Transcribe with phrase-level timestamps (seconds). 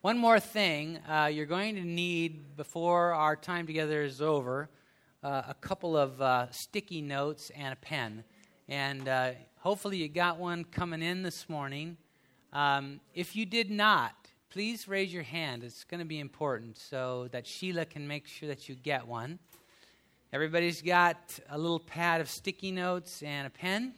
[0.00, 4.70] One more thing, uh, you're going to need, before our time together is over,
[5.24, 8.22] uh, a couple of uh, sticky notes and a pen.
[8.68, 11.96] And uh, hopefully, you got one coming in this morning.
[12.52, 14.14] Um, if you did not,
[14.50, 15.64] please raise your hand.
[15.64, 19.40] It's going to be important so that Sheila can make sure that you get one.
[20.32, 23.94] Everybody's got a little pad of sticky notes and a pen?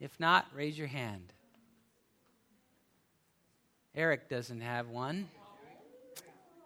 [0.00, 1.34] If not, raise your hand.
[3.96, 5.28] Eric doesn't have one.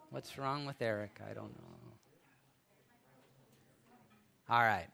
[0.08, 1.20] What's wrong with Eric?
[1.30, 1.64] I don't know.
[4.48, 4.86] All right.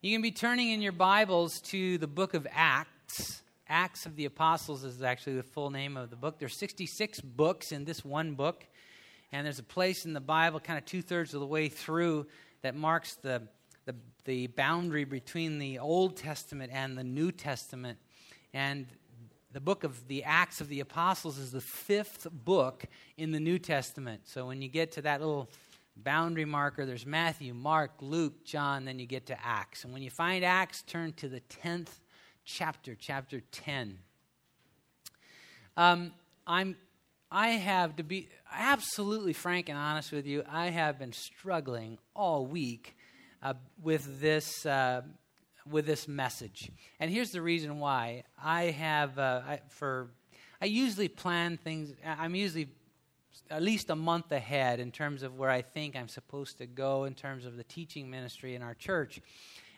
[0.00, 3.42] You can be turning in your Bibles to the book of Acts.
[3.68, 6.40] Acts of the Apostles is actually the full name of the book.
[6.40, 8.66] There's 66 books in this one book,
[9.30, 12.26] and there's a place in the Bible, kind of two thirds of the way through,
[12.62, 13.42] that marks the,
[13.84, 17.98] the, the boundary between the Old Testament and the New Testament.
[18.52, 18.88] And
[19.52, 22.84] the book of the Acts of the Apostles is the fifth book
[23.16, 24.22] in the New Testament.
[24.24, 25.50] So when you get to that little
[25.96, 29.84] boundary marker, there's Matthew, Mark, Luke, John, then you get to Acts.
[29.84, 31.88] And when you find Acts, turn to the 10th
[32.44, 33.98] chapter, chapter 10.
[35.76, 36.12] Um,
[36.46, 36.76] I'm,
[37.30, 42.46] I have, to be absolutely frank and honest with you, I have been struggling all
[42.46, 42.96] week
[43.42, 44.64] uh, with this.
[44.64, 45.02] Uh,
[45.70, 46.70] with this message.
[46.98, 48.24] And here's the reason why.
[48.42, 50.10] I have, uh, I, for,
[50.60, 52.68] I usually plan things, I'm usually
[53.50, 57.04] at least a month ahead in terms of where I think I'm supposed to go
[57.04, 59.20] in terms of the teaching ministry in our church.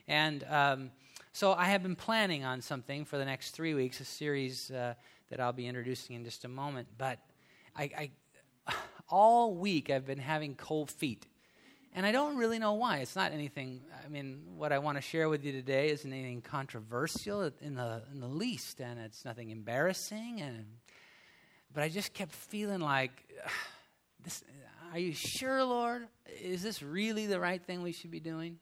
[0.08, 0.90] And um,
[1.32, 4.94] so I have been planning on something for the next three weeks, a series uh,
[5.30, 6.88] that I'll be introducing in just a moment.
[6.98, 7.18] But
[7.74, 8.10] I,
[8.66, 8.74] I
[9.08, 11.26] all week I've been having cold feet.
[11.94, 12.98] And I don't really know why.
[12.98, 16.40] It's not anything, I mean, what I want to share with you today isn't anything
[16.40, 20.40] controversial in the, in the least, and it's nothing embarrassing.
[20.40, 20.64] And,
[21.74, 23.10] but I just kept feeling like,
[24.24, 24.42] this,
[24.92, 26.08] are you sure, Lord?
[26.42, 28.58] Is this really the right thing we should be doing?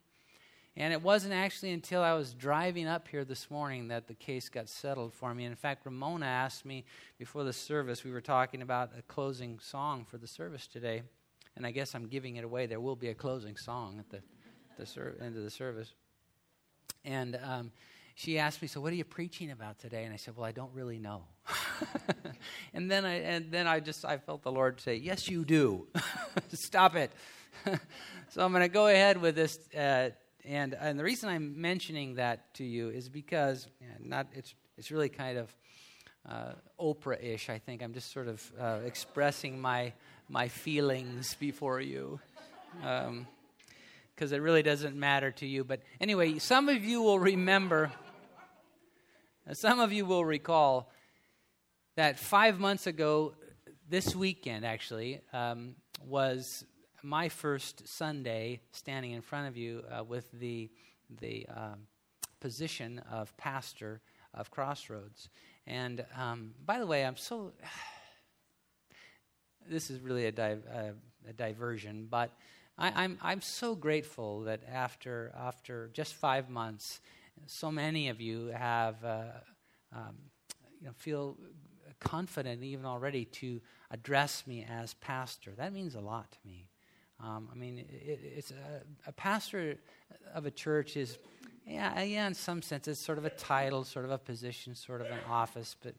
[0.77, 4.49] And it wasn't actually until I was driving up here this morning that the case
[4.49, 5.45] got settled for me.
[5.45, 6.85] In fact, Ramona asked me
[7.17, 11.03] before the service, we were talking about a closing song for the service today
[11.57, 12.67] and I guess I'm giving it away.
[12.67, 14.23] There will be a closing song at the,
[14.79, 15.93] the ser- end of the service.
[17.05, 17.73] And um,
[18.15, 20.53] she asked me, "So what are you preaching about today?" And I said, "Well, I
[20.53, 21.25] don't really know."
[22.75, 25.87] and then I and then I just I felt the Lord say, "Yes, you do.
[26.53, 27.11] Stop it."
[28.29, 29.59] so I'm going to go ahead with this.
[29.75, 30.11] Uh,
[30.45, 34.91] and and the reason I'm mentioning that to you is because yeah, not it's it's
[34.91, 35.55] really kind of
[36.29, 37.49] uh, Oprah-ish.
[37.49, 39.93] I think I'm just sort of uh, expressing my
[40.31, 42.21] my feelings before you.
[42.73, 43.27] because um,
[44.33, 45.65] it really doesn't matter to you.
[45.65, 47.91] But anyway, some of you will remember,
[49.53, 50.93] some of you will recall
[51.97, 53.35] that five months ago,
[53.89, 55.75] this weekend actually, um,
[56.07, 56.65] was
[57.03, 60.71] my first Sunday standing in front of you uh, with the,
[61.21, 61.89] the um,
[62.41, 64.01] position of pastor
[64.33, 65.29] of Crossroads.
[65.67, 67.53] And um, by the way, I'm so
[69.69, 70.93] this is really a, uh,
[71.29, 72.31] a diversion, but
[72.79, 77.01] I, am I'm, I'm so grateful that after, after just five months,
[77.47, 79.25] so many of you have uh,
[79.95, 80.17] um,
[80.81, 81.37] you know, feel
[82.01, 83.61] confident even already to
[83.91, 85.53] address me as pastor.
[85.57, 86.69] That means a lot to me.
[87.23, 89.77] Um, I mean, it, it's a, a, pastor
[90.35, 91.19] of a church is,
[91.67, 95.03] yeah, yeah, in some sense, it's sort of a title, sort of a position, sort
[95.03, 95.95] of an office, but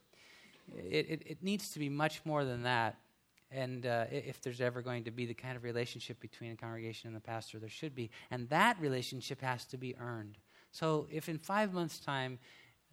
[0.75, 2.95] it, it, it needs to be much more than that.
[3.51, 7.07] And uh, if there's ever going to be the kind of relationship between a congregation
[7.07, 8.09] and the pastor, there should be.
[8.29, 10.37] And that relationship has to be earned.
[10.71, 12.39] So if in five months' time,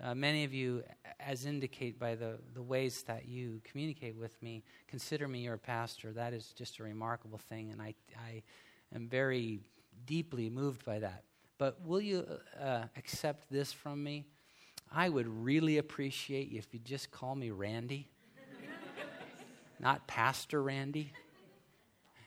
[0.03, 0.83] uh, many of you,
[1.21, 6.13] as indicate by the, the ways that you communicate with me, consider me your pastor,
[6.13, 7.71] that is just a remarkable thing.
[7.71, 8.43] And I, I
[8.95, 9.61] am very
[10.07, 11.25] deeply moved by that.
[11.57, 12.27] But will you
[12.61, 14.25] uh, accept this from me?
[14.91, 18.09] I would really appreciate you if you just call me Randy
[19.81, 21.13] not Pastor Randy.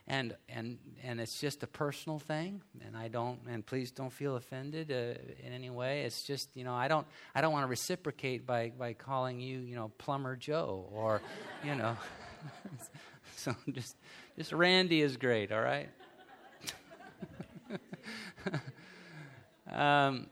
[0.08, 4.36] And, and, and it's just a personal thing, and I don't, and please don't feel
[4.36, 6.02] offended uh, in any way.
[6.02, 9.60] It's just, you know, I don't, I don't want to reciprocate by, by calling you,
[9.60, 11.22] you know, Plumber Joe or,
[11.64, 11.96] you know.
[13.38, 13.96] so just,
[14.36, 15.88] just Randy is great, all right?
[19.72, 20.28] um,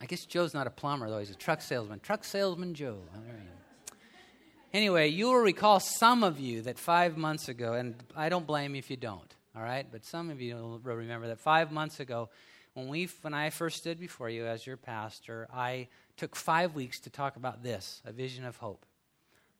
[0.00, 1.18] I guess Joe's not a plumber, though.
[1.18, 2.00] He's a truck salesman.
[2.00, 2.98] Truck salesman Joe.
[4.72, 8.76] Anyway, you will recall some of you that five months ago, and I don't blame
[8.76, 9.84] you if you don't, all right?
[9.90, 12.28] But some of you will remember that five months ago,
[12.74, 17.00] when, we, when I first stood before you as your pastor, I took five weeks
[17.00, 18.86] to talk about this a vision of hope.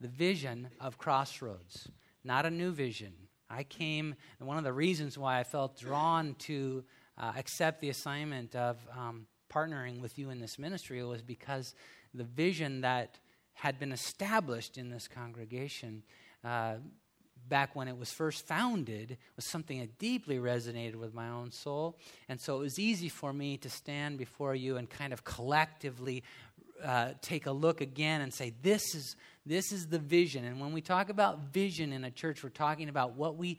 [0.00, 1.88] the vision of Crossroads,
[2.22, 3.12] not a new vision.
[3.50, 6.84] I came, and one of the reasons why I felt drawn to
[7.18, 11.74] uh, accept the assignment of um, partnering with you in this ministry was because
[12.14, 13.18] the vision that
[13.60, 16.02] had been established in this congregation
[16.42, 16.76] uh,
[17.46, 21.98] back when it was first founded was something that deeply resonated with my own soul.
[22.30, 26.24] And so it was easy for me to stand before you and kind of collectively
[26.82, 29.14] uh, take a look again and say, this is,
[29.44, 30.46] this is the vision.
[30.46, 33.58] And when we talk about vision in a church, we're talking about what we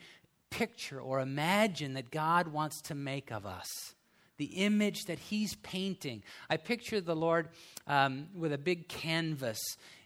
[0.49, 3.93] picture or imagine that God wants to make of us
[4.37, 6.23] the image that he's painting.
[6.49, 7.49] I picture the Lord
[7.87, 9.59] um, with a big canvas,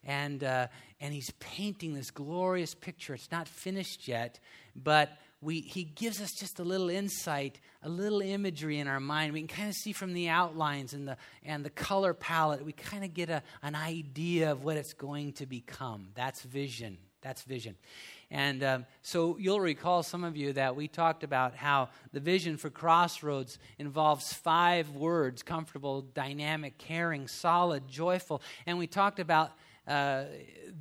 [0.04, 0.68] and, uh,
[1.00, 3.14] and he's painting this glorious picture.
[3.14, 4.40] It's not finished yet,
[4.76, 9.34] but we, he gives us just a little insight, a little imagery in our mind.
[9.34, 12.72] We can kind of see from the outlines and the, and the color palette, we
[12.72, 16.08] kind of get a, an idea of what it's going to become.
[16.16, 16.98] That's vision.
[17.22, 17.76] That's vision.
[18.32, 22.58] And um, so you'll recall, some of you, that we talked about how the vision
[22.58, 28.42] for Crossroads involves five words comfortable, dynamic, caring, solid, joyful.
[28.66, 29.52] And we talked about
[29.88, 30.24] uh,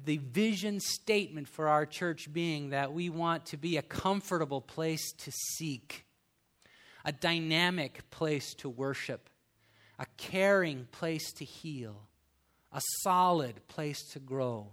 [0.06, 5.12] the vision statement for our church being that we want to be a comfortable place
[5.12, 6.06] to seek,
[7.04, 9.28] a dynamic place to worship,
[9.98, 12.08] a caring place to heal,
[12.72, 14.68] a solid place to grow,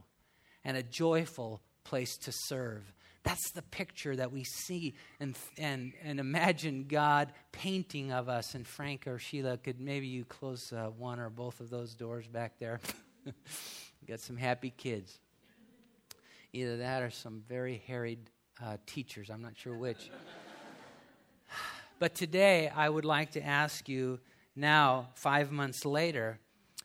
[0.64, 2.94] and a joyful place to serve.
[3.24, 8.56] That's the picture that we see and, and, and imagine God painting of us.
[8.56, 12.28] And Frank or Sheila, could maybe you close uh, one or both of those doors
[12.28, 12.80] back there?
[14.08, 15.20] Got some happy kids.
[16.52, 18.20] Either that or some very harried
[18.64, 19.30] uh, teachers.
[19.30, 20.10] I'm not sure which.
[22.00, 24.20] but today, I would like to ask you
[24.56, 26.40] now, five months later,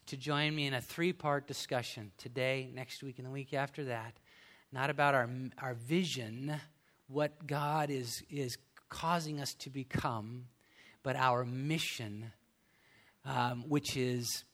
[0.07, 3.85] to join me in a three part discussion today, next week, and the week after
[3.85, 4.13] that
[4.73, 5.29] not about our,
[5.59, 6.55] our vision,
[7.09, 8.59] what God is, is
[8.89, 10.47] causing us to become,
[11.03, 12.33] but our mission,
[13.25, 14.45] um, which is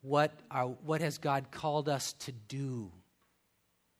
[0.00, 2.92] what, our, what has God called us to do?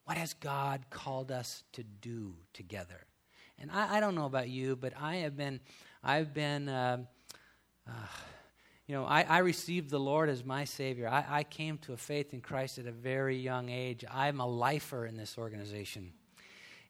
[0.05, 3.06] What has God called us to do together?
[3.58, 5.60] And I, I don't know about you, but I have been,
[6.02, 6.99] I've been, uh,
[7.87, 7.90] uh,
[8.88, 11.08] you know, I, I, received the Lord as my Savior.
[11.08, 14.02] I, I, came to a faith in Christ at a very young age.
[14.11, 16.14] I'm a lifer in this organization.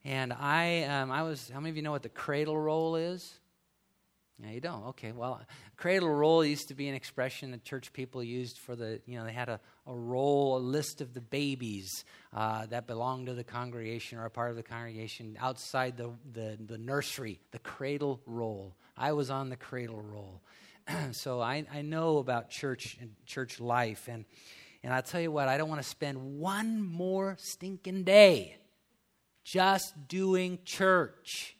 [0.05, 3.41] And I, um, I was, how many of you know what the cradle roll is?
[4.41, 4.87] Yeah, you don't.
[4.91, 5.41] Okay, well,
[5.77, 9.25] cradle roll used to be an expression that church people used for the, you know,
[9.25, 13.43] they had a, a roll, a list of the babies uh, that belonged to the
[13.43, 18.77] congregation or a part of the congregation outside the, the, the nursery, the cradle roll.
[18.97, 20.43] I was on the cradle roll.
[21.13, 24.09] so I, I know about church and church life.
[24.09, 24.25] And,
[24.83, 28.57] and I'll tell you what, I don't want to spend one more stinking day
[29.45, 31.57] just doing church.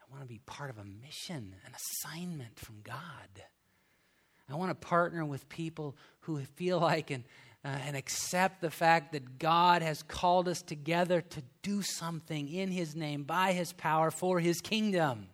[0.00, 2.94] I want to be part of a mission, an assignment from God.
[4.48, 7.24] I want to partner with people who feel like and,
[7.64, 12.70] uh, and accept the fact that God has called us together to do something in
[12.70, 15.28] His name, by His power, for His kingdom.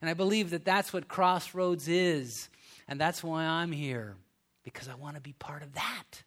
[0.00, 2.48] And I believe that that's what Crossroads is.
[2.88, 4.16] And that's why I'm here,
[4.62, 6.22] because I want to be part of that.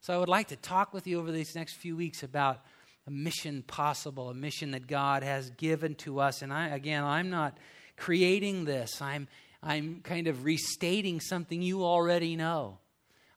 [0.00, 2.60] So I would like to talk with you over these next few weeks about
[3.06, 6.42] a mission possible, a mission that God has given to us.
[6.42, 7.56] And I, again, I'm not
[7.96, 9.28] creating this, I'm,
[9.62, 12.78] I'm kind of restating something you already know.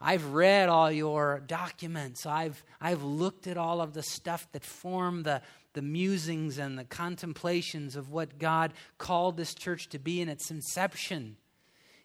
[0.02, 2.26] I've read all your documents.
[2.26, 5.42] I've, I've looked at all of the stuff that form the,
[5.76, 10.50] the musings and the contemplations of what God called this church to be in its
[10.50, 11.38] inception.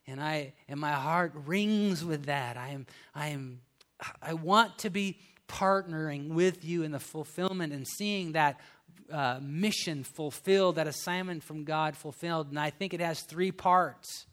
[0.07, 2.57] And I and my heart rings with that.
[2.57, 3.61] I am I am
[4.21, 8.61] I want to be partnering with you in the fulfillment and seeing that
[9.11, 12.49] uh, mission fulfilled, that assignment from God fulfilled.
[12.51, 14.27] And I think it has three parts.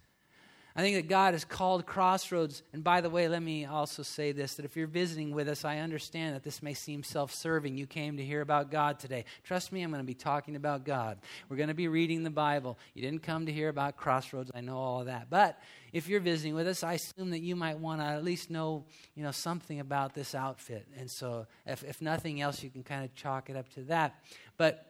[0.78, 2.62] I think that God has called Crossroads.
[2.72, 5.66] And by the way, let me also say this that if you're visiting with us,
[5.66, 7.76] I understand that this may seem self serving.
[7.76, 9.26] You came to hear about God today.
[9.44, 11.18] Trust me, I'm going to be talking about God.
[11.50, 12.78] We're going to be reading the Bible.
[12.94, 14.52] You didn't come to hear about Crossroads.
[14.54, 15.32] I know all of that.
[15.32, 15.60] But
[15.94, 18.86] if you're visiting with us, I assume that you might want to at least know,
[19.16, 20.86] you know something about this outfit.
[20.96, 24.20] And so, if, if nothing else, you can kind of chalk it up to that.
[24.58, 24.87] But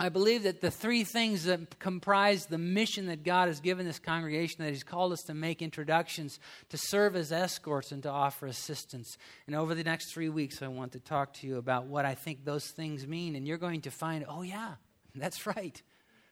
[0.00, 3.98] I believe that the three things that comprise the mission that God has given this
[3.98, 8.46] congregation, that He's called us to make introductions, to serve as escorts, and to offer
[8.46, 9.16] assistance.
[9.46, 12.14] And over the next three weeks, I want to talk to you about what I
[12.14, 13.36] think those things mean.
[13.36, 14.74] And you're going to find, oh, yeah,
[15.14, 15.80] that's right.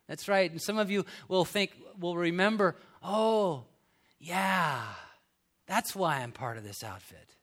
[0.09, 0.50] That's right.
[0.50, 3.64] And some of you will think, will remember, oh,
[4.19, 4.83] yeah,
[5.67, 7.37] that's why I'm part of this outfit.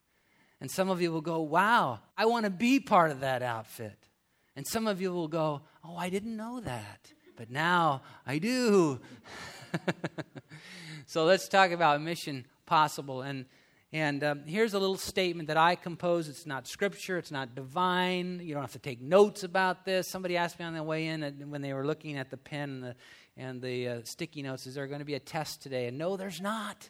[0.60, 4.07] And some of you will go, wow, I want to be part of that outfit.
[4.58, 9.00] And some of you will go, oh, I didn't know that, but now I do.
[11.06, 13.22] so let's talk about mission possible.
[13.22, 13.46] And,
[13.94, 16.28] and um, here's a little statement that I compose.
[16.28, 18.40] It's not scripture, it's not divine.
[18.42, 20.08] You don't have to take notes about this.
[20.08, 21.22] Somebody asked me on the way in
[21.52, 22.96] when they were looking at the pen and the,
[23.38, 25.86] and the uh, sticky notes, is there going to be a test today?
[25.86, 26.90] And no, there's not.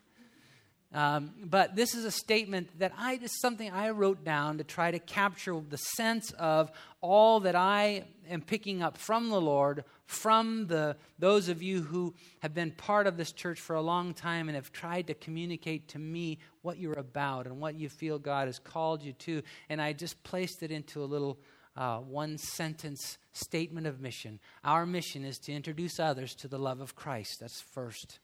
[0.94, 4.90] Um, but this is a statement that I just something I wrote down to try
[4.90, 10.68] to capture the sense of all that I am picking up from the Lord, from
[10.68, 14.48] the those of you who have been part of this church for a long time
[14.48, 18.48] and have tried to communicate to me what you're about and what you feel God
[18.48, 19.44] has called you to.
[19.68, 21.38] And I just placed it into a little
[21.76, 24.40] uh, one sentence statement of mission.
[24.64, 27.42] Our mission is to introduce others to the love of Christ.
[27.42, 28.20] That's first.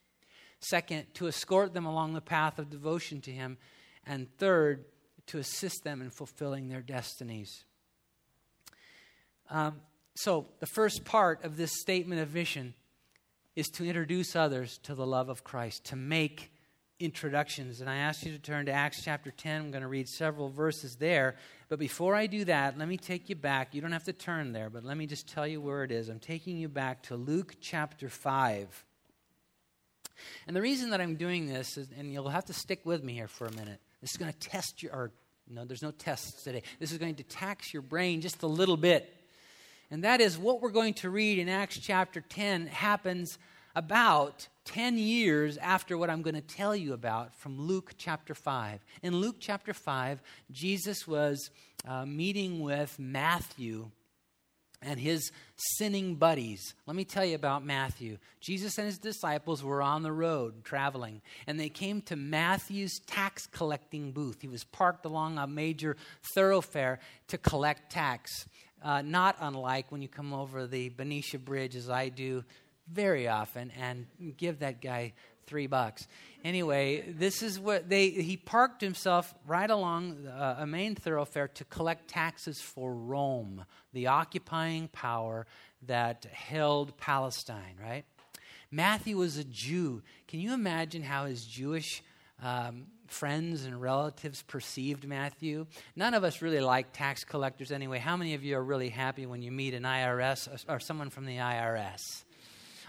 [0.64, 3.58] Second, to escort them along the path of devotion to Him.
[4.06, 4.86] And third,
[5.28, 7.64] to assist them in fulfilling their destinies.
[9.50, 9.82] Um,
[10.16, 12.74] so, the first part of this statement of mission
[13.56, 16.52] is to introduce others to the love of Christ, to make
[17.00, 17.82] introductions.
[17.82, 19.62] And I ask you to turn to Acts chapter 10.
[19.62, 21.36] I'm going to read several verses there.
[21.70, 23.74] But before I do that, let me take you back.
[23.74, 26.10] You don't have to turn there, but let me just tell you where it is.
[26.10, 28.86] I'm taking you back to Luke chapter 5.
[30.48, 33.14] And the reason that I'm doing this is, and you'll have to stick with me
[33.14, 35.12] here for a minute, this is going to test your, or
[35.50, 36.64] no, there's no tests today.
[36.80, 39.14] This is going to tax your brain just a little bit.
[39.92, 43.38] And that is what we're going to read in Acts chapter 10 happens
[43.76, 48.84] about 10 years after what I'm going to tell you about from Luke chapter 5.
[49.02, 51.50] In Luke chapter 5, Jesus was
[51.88, 53.92] uh, meeting with Matthew
[54.84, 56.74] and his sinning buddies.
[56.86, 58.18] Let me tell you about Matthew.
[58.40, 63.48] Jesus and his disciples were on the road traveling, and they came to Matthew's tax
[63.48, 64.42] collecting booth.
[64.42, 65.98] He was parked along a major
[66.36, 68.48] thoroughfare to collect tax.
[68.84, 72.44] Uh, not unlike when you come over the Benicia Bridge, as I do
[72.92, 75.14] very often, and give that guy
[75.46, 76.08] three bucks.
[76.44, 81.64] Anyway, this is what they, he parked himself right along uh, a main thoroughfare to
[81.66, 85.48] collect taxes for Rome, the occupying power
[85.88, 88.06] that held Palestine, right?
[88.72, 90.02] Matthew was a Jew.
[90.28, 92.04] Can you imagine how his Jewish
[92.42, 95.68] um, friends and relatives perceived Matthew?
[95.96, 98.00] None of us really like tax collectors anyway.
[98.00, 101.26] How many of you are really happy when you meet an IRS or someone from
[101.26, 102.24] the IRS?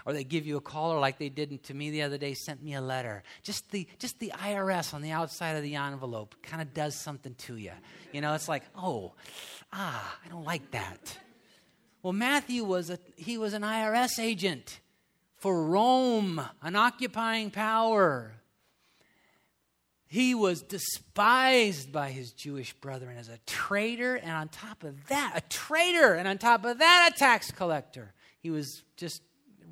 [0.05, 2.33] Or they give you a call, or like they did to me the other day,
[2.33, 3.23] sent me a letter.
[3.41, 7.33] Just the just the IRS on the outside of the envelope kind of does something
[7.35, 7.71] to you.
[8.11, 9.13] You know, it's like, oh,
[9.73, 11.17] ah, I don't like that.
[12.03, 14.79] Well, Matthew was a he was an IRS agent
[15.37, 18.33] for Rome, an occupying power.
[20.07, 25.33] He was despised by his Jewish brethren as a traitor, and on top of that,
[25.35, 28.13] a traitor, and on top of that, a tax collector.
[28.39, 29.23] He was just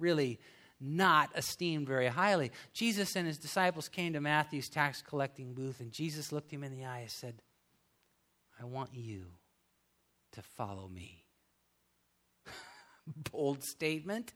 [0.03, 0.39] really
[0.79, 2.51] not esteemed very highly.
[2.74, 6.72] Jesus and his disciples came to Matthew's tax collecting booth, and Jesus looked him in
[6.72, 7.41] the eye and said,
[8.60, 9.25] I want you
[10.33, 11.24] to follow me.
[13.31, 14.33] Bold statement.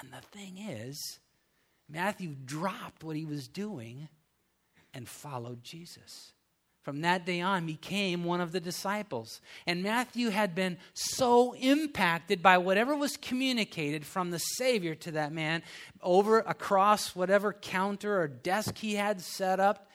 [0.00, 1.20] And the thing is,
[1.88, 4.08] Matthew dropped what he was doing
[4.94, 6.32] and followed Jesus
[6.88, 9.42] from that day on became one of the disciples.
[9.66, 15.30] And Matthew had been so impacted by whatever was communicated from the Savior to that
[15.30, 15.62] man
[16.02, 19.90] over across whatever counter or desk he had set up.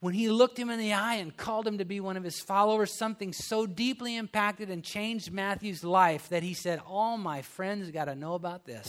[0.00, 2.40] When he looked him in the eye and called him to be one of his
[2.40, 7.92] followers, something so deeply impacted and changed Matthew's life that he said, All my friends
[7.92, 8.88] got to know about this.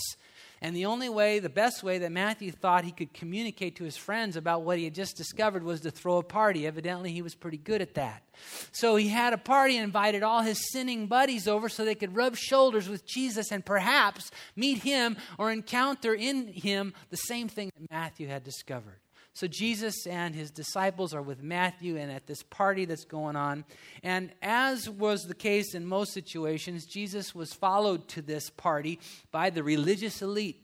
[0.64, 3.98] And the only way, the best way that Matthew thought he could communicate to his
[3.98, 6.66] friends about what he had just discovered was to throw a party.
[6.66, 8.24] Evidently, he was pretty good at that.
[8.72, 12.16] So he had a party and invited all his sinning buddies over so they could
[12.16, 17.70] rub shoulders with Jesus and perhaps meet him or encounter in him the same thing
[17.78, 19.00] that Matthew had discovered.
[19.36, 23.66] So Jesus and his disciples are with Matthew and at this party that's going on.
[24.04, 29.00] And as was the case in most situations, Jesus was followed to this party
[29.32, 30.62] by the religious elite,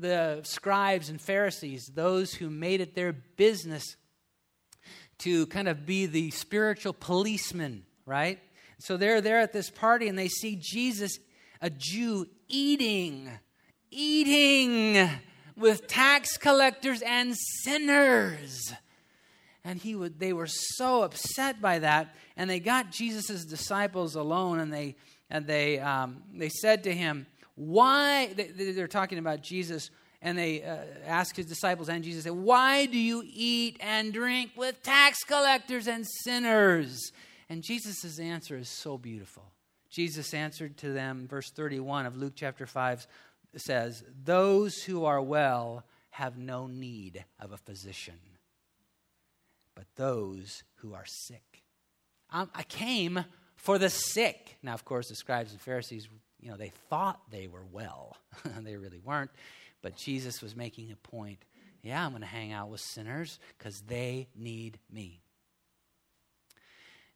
[0.00, 3.96] the scribes and Pharisees, those who made it their business
[5.18, 8.40] to kind of be the spiritual policemen, right?
[8.78, 11.18] So they're there at this party and they see Jesus,
[11.60, 13.30] a Jew, eating,
[13.92, 15.08] eating
[15.56, 18.72] with tax collectors and sinners.
[19.64, 22.14] And he would, they were so upset by that.
[22.36, 24.96] And they got Jesus' disciples alone and they,
[25.30, 28.26] and they, um, they said to him, Why?
[28.34, 32.86] They, they're talking about Jesus and they uh, ask his disciples and Jesus, said, Why
[32.86, 37.12] do you eat and drink with tax collectors and sinners?
[37.48, 39.44] And Jesus' answer is so beautiful.
[39.90, 43.06] Jesus answered to them, verse 31 of Luke chapter 5
[43.60, 48.18] says, Those who are well have no need of a physician,
[49.74, 51.62] but those who are sick.
[52.30, 53.24] I'm, I came
[53.56, 54.56] for the sick.
[54.62, 56.08] Now, of course, the scribes and Pharisees,
[56.40, 58.16] you know, they thought they were well,
[58.60, 59.30] they really weren't.
[59.82, 61.38] But Jesus was making a point.
[61.82, 65.20] Yeah, I'm going to hang out with sinners because they need me.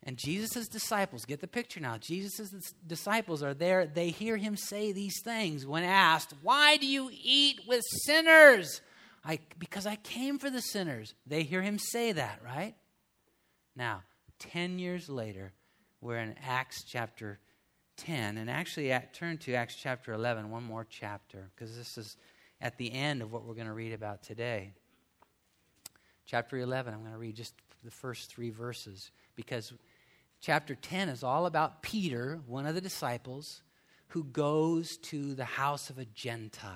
[0.05, 1.99] And Jesus' disciples, get the picture now.
[1.99, 3.87] Jesus' disciples are there.
[3.87, 8.81] They hear him say these things when asked, Why do you eat with sinners?
[9.25, 11.15] I, because I came for the sinners.
[11.27, 12.75] They hear him say that, right?
[13.77, 14.03] Now,
[14.39, 15.53] 10 years later,
[16.01, 17.41] we're in Acts chapter
[17.99, 18.39] 10.
[18.39, 22.17] And actually, turn to Acts chapter 11, one more chapter, because this is
[22.61, 24.73] at the end of what we're going to read about today.
[26.25, 29.73] Chapter 11, I'm going to read just the first three verses because
[30.41, 33.63] chapter 10 is all about Peter, one of the disciples,
[34.09, 36.73] who goes to the house of a Gentile.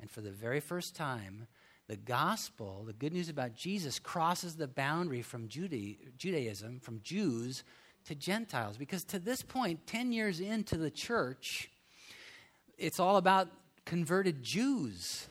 [0.00, 1.46] And for the very first time,
[1.88, 7.64] the gospel, the good news about Jesus, crosses the boundary from Judaism, from Jews
[8.06, 8.76] to Gentiles.
[8.76, 11.70] Because to this point, 10 years into the church,
[12.78, 13.48] it's all about
[13.84, 15.28] converted Jews.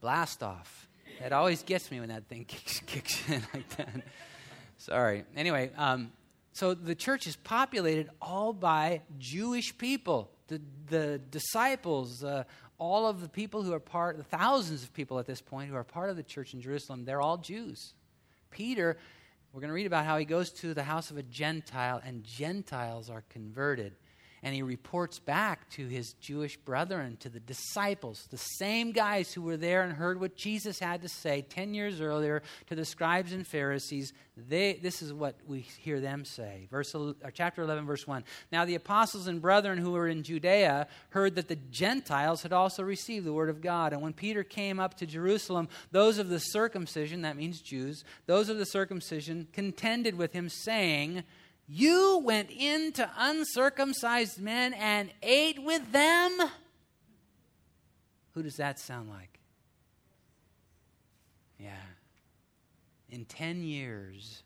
[0.00, 0.88] Blast off.
[1.24, 4.02] It always gets me when that thing kicks, kicks in like that.
[4.80, 5.24] Sorry.
[5.36, 6.10] Anyway, um,
[6.54, 10.30] so the church is populated all by Jewish people.
[10.48, 12.44] The, the disciples, uh,
[12.78, 15.76] all of the people who are part, the thousands of people at this point who
[15.76, 17.92] are part of the church in Jerusalem, they're all Jews.
[18.50, 18.96] Peter,
[19.52, 22.24] we're going to read about how he goes to the house of a Gentile, and
[22.24, 23.96] Gentiles are converted
[24.42, 29.42] and he reports back to his Jewish brethren, to the disciples, the same guys who
[29.42, 33.32] were there and heard what Jesus had to say 10 years earlier to the scribes
[33.32, 34.12] and Pharisees.
[34.36, 36.68] They, this is what we hear them say.
[36.70, 38.24] Verse, uh, chapter 11, verse 1.
[38.50, 42.82] Now the apostles and brethren who were in Judea heard that the Gentiles had also
[42.82, 43.92] received the word of God.
[43.92, 48.48] And when Peter came up to Jerusalem, those of the circumcision, that means Jews, those
[48.48, 51.24] of the circumcision contended with him, saying,
[51.72, 56.36] you went into uncircumcised men and ate with them?
[58.32, 59.38] Who does that sound like?
[61.60, 61.70] Yeah.
[63.08, 64.42] In 10 years,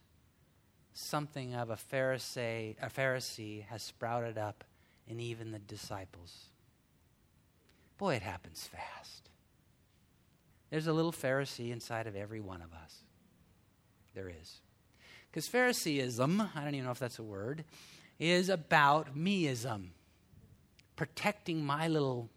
[0.92, 4.62] something of a Pharisee, a Pharisee has sprouted up
[5.06, 6.50] in even the disciples.
[7.96, 9.30] Boy, it happens fast.
[10.68, 12.96] There's a little Pharisee inside of every one of us.
[14.14, 14.60] There is.
[15.34, 17.64] Because Phariseeism, I don't even know if that's a word,
[18.20, 19.88] is about meism,
[20.94, 22.30] protecting my little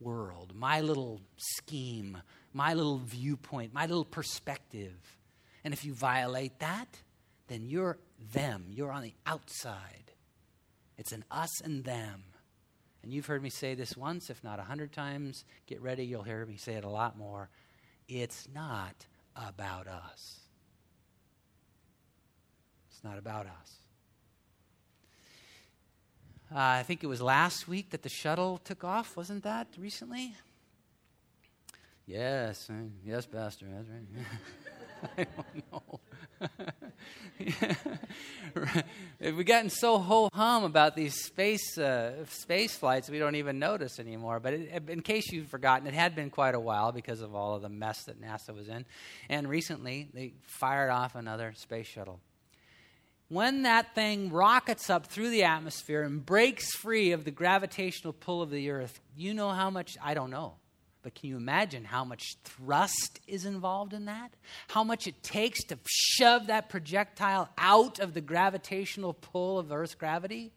[0.00, 2.18] world, my little scheme,
[2.52, 5.16] my little viewpoint, my little perspective.
[5.64, 6.98] And if you violate that,
[7.48, 7.96] then you're
[8.34, 8.66] them.
[8.68, 10.12] You're on the outside.
[10.98, 12.22] It's an us and them.
[13.02, 15.46] And you've heard me say this once, if not a hundred times.
[15.66, 17.48] Get ready, you'll hear me say it a lot more.
[18.08, 20.40] It's not about us.
[22.96, 23.74] It's not about us.
[26.50, 30.34] Uh, I think it was last week that the shuttle took off, wasn't that recently?
[32.06, 34.06] Yes, uh, yes, Pastor, that's right.
[35.18, 36.00] I don't know.
[39.36, 43.98] We've gotten so ho hum about these space uh, space flights, we don't even notice
[43.98, 44.40] anymore.
[44.40, 47.56] But it, in case you've forgotten, it had been quite a while because of all
[47.56, 48.86] of the mess that NASA was in.
[49.28, 52.20] And recently, they fired off another space shuttle
[53.28, 58.42] when that thing rockets up through the atmosphere and breaks free of the gravitational pull
[58.42, 60.54] of the earth, you know how much, I don't know,
[61.02, 64.32] but can you imagine how much thrust is involved in that?
[64.68, 69.94] How much it takes to shove that projectile out of the gravitational pull of Earth's
[69.94, 70.52] gravity?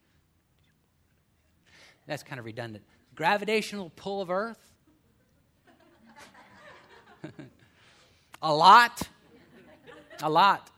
[2.07, 2.83] That's kind of redundant.
[3.15, 4.57] Gravitational pull of Earth?
[8.41, 9.07] a lot.
[10.21, 10.69] A lot.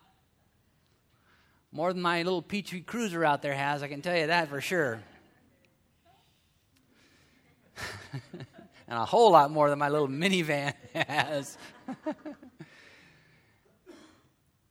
[1.72, 4.60] More than my little PT Cruiser out there has, I can tell you that for
[4.60, 5.02] sure.
[8.24, 8.46] and
[8.88, 11.58] a whole lot more than my little minivan has.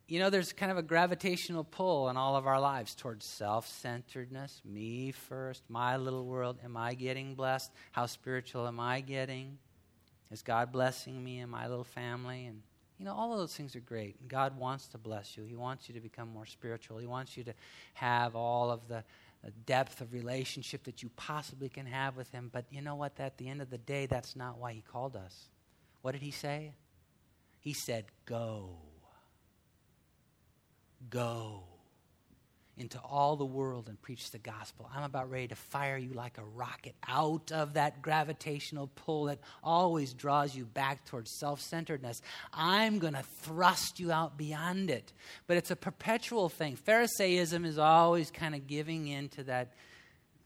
[0.09, 3.67] you know, there's kind of a gravitational pull in all of our lives towards self
[3.67, 6.59] centeredness, me first, my little world.
[6.63, 7.73] Am I getting blessed?
[7.93, 9.57] How spiritual am I getting?
[10.31, 12.45] Is God blessing me and my little family?
[12.45, 12.61] And
[13.01, 14.29] you know, all of those things are great.
[14.29, 15.43] God wants to bless you.
[15.43, 16.99] He wants you to become more spiritual.
[16.99, 17.55] He wants you to
[17.95, 19.03] have all of the,
[19.65, 22.51] depth of relationship that you possibly can have with Him.
[22.53, 23.19] But you know what?
[23.19, 25.49] At the end of the day, that's not why He called us.
[26.03, 26.75] What did He say?
[27.59, 28.77] He said, Go.
[31.09, 31.70] Go
[32.81, 34.89] into all the world and preach the gospel.
[34.95, 39.41] I'm about ready to fire you like a rocket out of that gravitational pull that
[39.63, 42.23] always draws you back towards self centeredness.
[42.53, 45.13] I'm going to thrust you out beyond it.
[45.47, 46.77] But it's a perpetual thing.
[46.77, 49.75] Pharisaism is always kind of giving in to that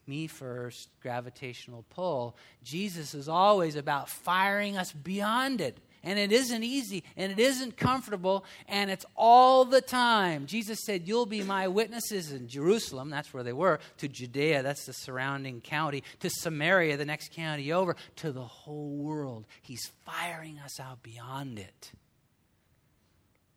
[0.06, 2.36] me first gravitational pull.
[2.62, 7.76] Jesus is always about firing us beyond it and it isn't easy and it isn't
[7.76, 10.46] comfortable and it's all the time.
[10.46, 14.86] Jesus said, You'll be my witnesses in Jerusalem, that's where they were, to Judea, that's
[14.86, 19.46] the surrounding county, to Samaria, the next county over, to the whole world.
[19.62, 21.92] He's firing us out beyond it.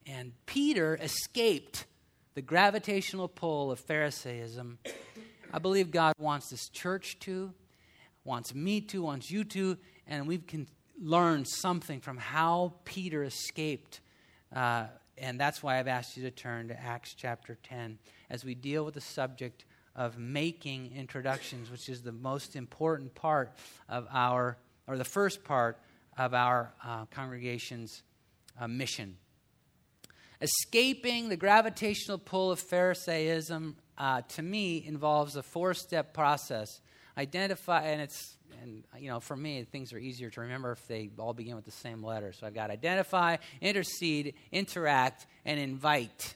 [0.08, 1.86] And Peter escaped
[2.34, 4.78] the gravitational pull of Pharisaism.
[5.52, 7.54] I believe God wants this church to,
[8.24, 10.68] wants me to, wants you to, and we can
[11.00, 14.02] learn something from how Peter escaped.
[14.54, 14.86] Uh,
[15.18, 17.98] and that's why I've asked you to turn to Acts chapter 10
[18.30, 23.52] as we deal with the subject of making introductions, which is the most important part
[23.90, 25.80] of our, or the first part
[26.18, 28.04] of our uh, congregation's
[28.60, 29.18] uh, mission.
[30.40, 36.80] Escaping the gravitational pull of Pharisaism, uh, to me, involves a four step process.
[37.18, 41.10] Identify, and it's and you know, for me, things are easier to remember if they
[41.18, 42.34] all begin with the same letter.
[42.34, 46.36] So I've got identify, intercede, interact, and invite.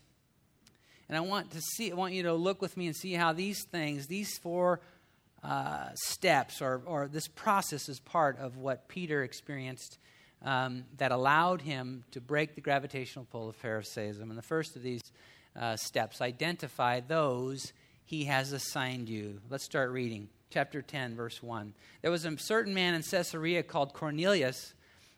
[1.09, 3.33] And I want to see, I want you to look with me and see how
[3.33, 4.79] these things, these four
[5.43, 9.97] uh, steps, or, or this process, is part of what Peter experienced
[10.43, 14.29] um, that allowed him to break the gravitational pull of Pharisaism.
[14.29, 15.01] And the first of these
[15.59, 17.73] uh, steps, identify those
[18.05, 19.41] he has assigned you.
[19.49, 21.73] Let's start reading chapter 10, verse 1.
[22.01, 24.73] There was a certain man in Caesarea called Cornelius,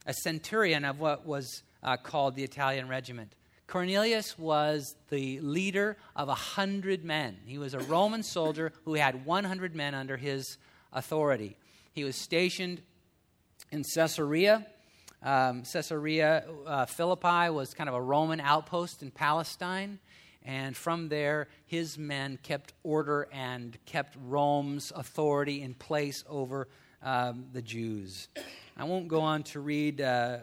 [0.06, 3.34] a centurion of what was uh, called the Italian regiment.
[3.66, 7.38] Cornelius was the leader of a hundred men.
[7.46, 10.58] He was a Roman soldier who had 100 men under his
[10.92, 11.58] authority.
[11.94, 12.82] He was stationed
[13.72, 14.68] in Caesarea.
[15.24, 20.00] Um, Caesarea uh, Philippi was kind of a Roman outpost in Palestine.
[20.46, 26.68] And from there, his men kept order and kept Rome's authority in place over
[27.02, 28.28] um, the Jews.
[28.76, 30.40] I won't go on to read uh,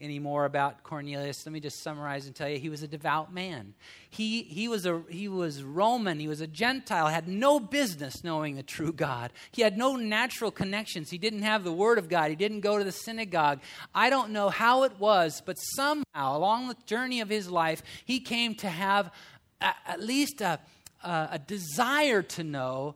[0.00, 1.44] any more about Cornelius.
[1.44, 3.74] Let me just summarize and tell you he was a devout man.
[4.08, 8.56] He, he, was a, he was Roman, he was a Gentile, had no business knowing
[8.56, 9.32] the true God.
[9.52, 11.10] He had no natural connections.
[11.10, 13.60] He didn't have the Word of God, he didn't go to the synagogue.
[13.94, 18.20] I don't know how it was, but somehow along the journey of his life, he
[18.20, 19.12] came to have
[19.60, 20.58] at least a,
[21.02, 22.94] a desire to know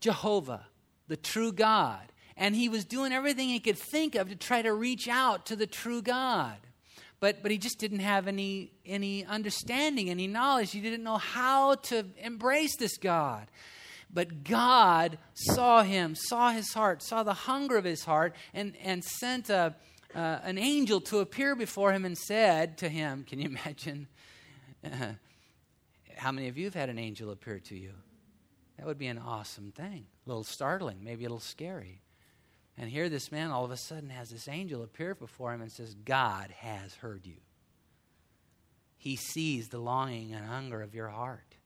[0.00, 0.66] Jehovah,
[1.08, 2.12] the true God.
[2.36, 5.56] And he was doing everything he could think of to try to reach out to
[5.56, 6.56] the true God.
[7.20, 10.72] But, but he just didn't have any, any understanding, any knowledge.
[10.72, 13.46] He didn't know how to embrace this God.
[14.12, 19.02] But God saw him, saw his heart, saw the hunger of his heart, and, and
[19.02, 19.74] sent a,
[20.14, 24.06] uh, an angel to appear before him and said to him, Can you imagine?
[26.16, 27.92] How many of you have had an angel appear to you?
[28.78, 30.06] That would be an awesome thing.
[30.26, 32.02] A little startling, maybe a little scary.
[32.76, 35.70] And here this man all of a sudden has this angel appear before him and
[35.70, 37.36] says, God has heard you.
[38.96, 41.56] He sees the longing and hunger of your heart.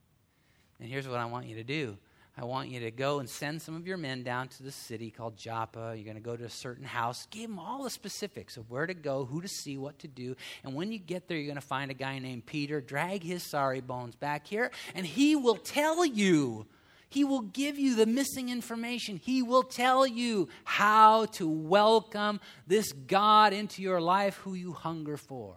[0.80, 1.96] And here's what I want you to do
[2.40, 5.11] I want you to go and send some of your men down to the city
[5.11, 5.94] called Joppa.
[5.96, 7.27] You're going to go to a certain house.
[7.33, 10.37] Give them all the specifics of where to go, who to see, what to do.
[10.62, 12.81] And when you get there, you're going to find a guy named Peter.
[12.81, 16.66] Drag his sorry bones back here, and he will tell you.
[17.09, 19.16] He will give you the missing information.
[19.16, 25.16] He will tell you how to welcome this God into your life who you hunger
[25.16, 25.57] for.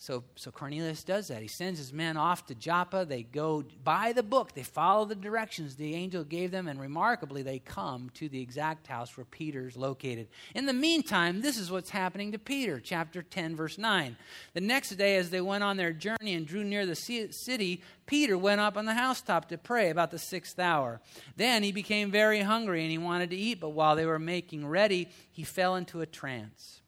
[0.00, 1.42] So, so Cornelius does that.
[1.42, 3.04] He sends his men off to Joppa.
[3.04, 7.42] They go by the book, they follow the directions the angel gave them, and remarkably,
[7.42, 10.28] they come to the exact house where Peter's located.
[10.54, 14.16] In the meantime, this is what's happening to Peter, chapter 10, verse 9.
[14.54, 18.38] The next day, as they went on their journey and drew near the city, Peter
[18.38, 21.02] went up on the housetop to pray about the sixth hour.
[21.36, 24.66] Then he became very hungry and he wanted to eat, but while they were making
[24.66, 26.80] ready, he fell into a trance.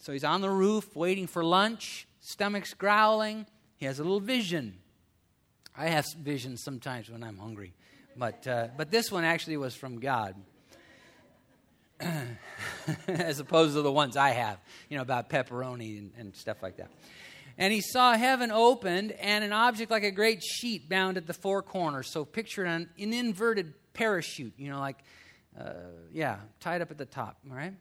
[0.00, 3.46] So he's on the roof waiting for lunch stomach's growling.
[3.78, 4.76] He has a little vision.
[5.76, 7.72] I have visions sometimes when I'm hungry,
[8.16, 10.34] but, uh, but this one actually was from God.
[13.08, 16.76] As opposed to the ones I have, you know, about pepperoni and, and stuff like
[16.76, 16.90] that.
[17.56, 21.32] And he saw heaven opened and an object like a great sheet bound at the
[21.32, 22.12] four corners.
[22.12, 24.98] So picture an, an inverted parachute, you know, like,
[25.58, 25.72] uh,
[26.12, 27.74] yeah, tied up at the top, all right?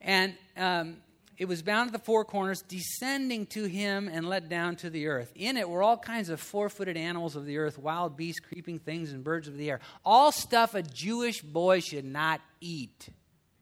[0.00, 0.96] And um,
[1.38, 5.08] it was bound at the four corners, descending to him and let down to the
[5.08, 5.32] earth.
[5.34, 8.78] In it were all kinds of four footed animals of the earth, wild beasts, creeping
[8.78, 9.80] things, and birds of the air.
[10.04, 13.10] All stuff a Jewish boy should not eat.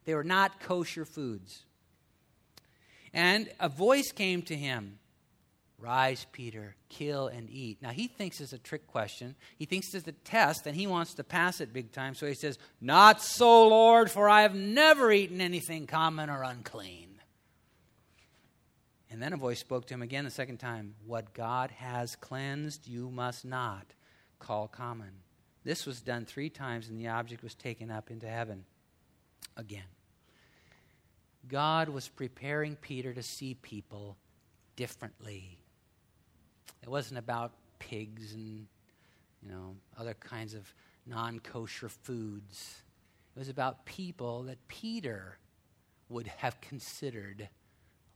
[0.05, 1.63] They were not kosher foods.
[3.13, 4.99] And a voice came to him
[5.77, 7.81] Rise, Peter, kill and eat.
[7.81, 9.35] Now, he thinks it's a trick question.
[9.59, 12.15] He thinks it's a test, and he wants to pass it big time.
[12.15, 17.04] So he says, Not so, Lord, for I have never eaten anything common or unclean.
[19.15, 22.85] And then a voice spoke to him again the second time What God has cleansed,
[22.85, 23.85] you must not
[24.39, 25.11] call common.
[25.63, 28.65] This was done three times, and the object was taken up into heaven
[29.55, 29.87] again.
[31.47, 34.17] God was preparing Peter to see people
[34.75, 35.59] differently.
[36.83, 38.67] It wasn't about pigs and
[39.41, 40.73] you know other kinds of
[41.05, 42.81] non-kosher foods.
[43.33, 45.37] It was about people that Peter
[46.09, 47.47] would have considered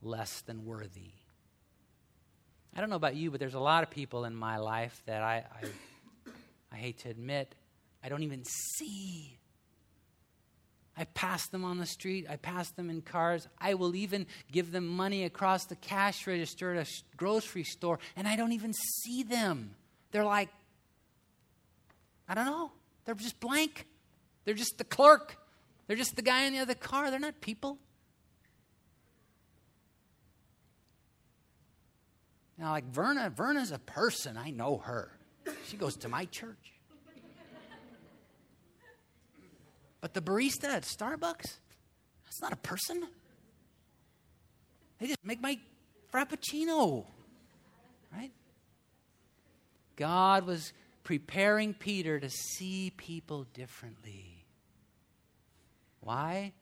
[0.02, 1.12] less than worthy.
[2.74, 5.22] I don't know about you, but there's a lot of people in my life that
[5.22, 6.30] I, I,
[6.72, 7.54] I hate to admit,
[8.02, 9.38] I don't even see.
[10.96, 12.26] I pass them on the street.
[12.28, 13.48] I pass them in cars.
[13.58, 18.28] I will even give them money across the cash register at a grocery store, and
[18.28, 19.74] I don't even see them.
[20.12, 20.48] They're like,
[22.28, 22.72] I don't know.
[23.04, 23.86] They're just blank.
[24.44, 25.36] They're just the clerk.
[25.86, 27.10] They're just the guy in the other car.
[27.10, 27.78] They're not people.
[32.60, 34.36] Now, like Verna, Verna's a person.
[34.36, 35.10] I know her.
[35.66, 36.74] She goes to my church.
[40.02, 41.56] But the barista at Starbucks,
[42.24, 43.08] that's not a person.
[44.98, 45.58] They just make my
[46.12, 47.06] frappuccino.
[48.14, 48.32] Right?
[49.96, 54.44] God was preparing Peter to see people differently.
[56.00, 56.52] Why?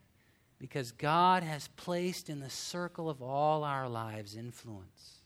[0.60, 5.17] Because God has placed in the circle of all our lives influence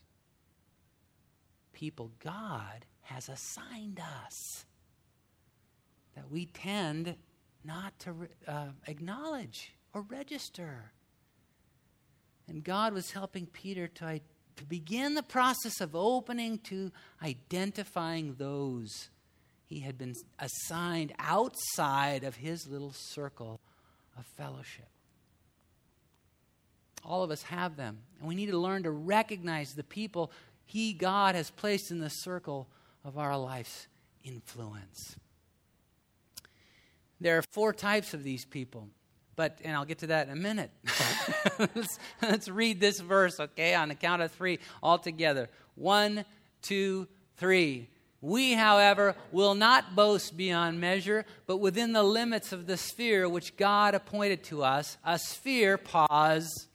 [1.83, 4.65] people God has assigned us
[6.15, 7.17] that we tend
[7.65, 8.15] not to
[8.47, 10.93] uh, acknowledge or register.
[12.47, 14.21] And God was helping Peter to,
[14.59, 19.09] to begin the process of opening to identifying those
[19.67, 23.61] he had been assigned outside of his little circle
[24.17, 24.87] of fellowship.
[27.05, 30.31] All of us have them, and we need to learn to recognize the people
[30.73, 32.67] he, God, has placed in the circle
[33.05, 33.89] of our life's
[34.25, 35.17] influence.
[37.21, 38.89] There are four types of these people,
[39.37, 40.71] but, and I'll get to that in a minute.
[41.59, 45.51] let's, let's read this verse, okay, on the count of three all together.
[45.75, 46.25] One,
[46.63, 47.07] two,
[47.37, 47.91] three.
[48.23, 53.59] We, however, will not boast beyond measure, but within the limits of the sphere which
[53.59, 56.67] God appointed to us, a sphere, pause,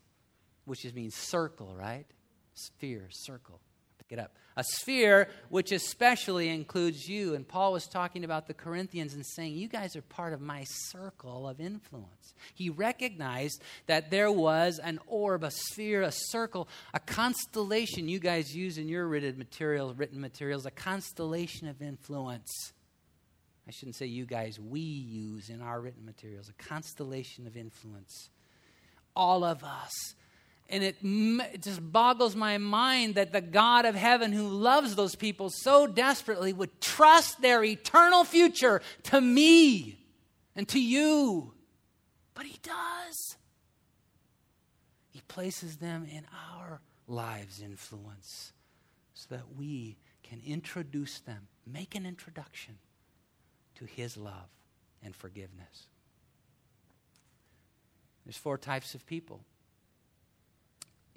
[0.65, 2.05] which means circle, right?
[2.53, 3.59] Sphere, circle.
[4.09, 4.33] Get up.
[4.55, 7.35] A sphere which especially includes you.
[7.35, 10.63] And Paul was talking about the Corinthians and saying, You guys are part of my
[10.63, 12.33] circle of influence.
[12.55, 18.55] He recognized that there was an orb, a sphere, a circle, a constellation you guys
[18.55, 22.73] use in your written materials, written materials, a constellation of influence.
[23.67, 28.29] I shouldn't say you guys, we use in our written materials, a constellation of influence.
[29.13, 29.91] All of us
[30.69, 35.15] and it, it, just boggles my mind that the God of heaven, who loves those
[35.15, 39.97] people so desperately, would trust their eternal future to me
[40.55, 41.53] and to you.
[42.33, 43.37] But He does.
[45.09, 46.25] He places them in
[46.59, 48.51] our lives' influence
[49.13, 52.77] so that we can introduce them, make an introduction
[53.75, 54.49] to His love
[55.01, 55.87] and forgiveness.
[58.25, 59.45] There's four types of people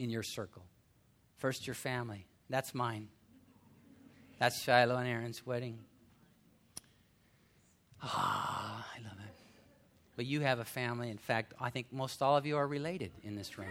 [0.01, 0.65] in your circle.
[1.37, 2.27] First, your family.
[2.49, 3.09] That's mine.
[4.39, 5.79] That's Shiloh and Aaron's wedding.
[8.03, 9.35] Ah, I love it.
[10.17, 11.11] But you have a family.
[11.11, 13.69] In fact, I think most all of you are related in this room.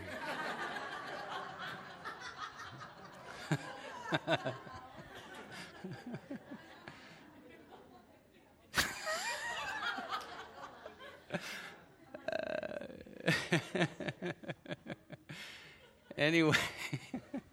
[16.19, 16.57] anyway,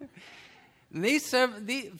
[0.91, 1.33] these,